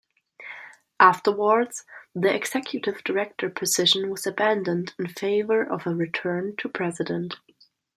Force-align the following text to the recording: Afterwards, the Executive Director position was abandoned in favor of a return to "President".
Afterwards, 0.99 1.85
the 2.15 2.33
Executive 2.35 3.03
Director 3.03 3.51
position 3.51 4.09
was 4.09 4.25
abandoned 4.25 4.95
in 4.97 5.05
favor 5.05 5.61
of 5.63 5.85
a 5.85 5.93
return 5.93 6.55
to 6.57 6.69
"President". 6.69 7.35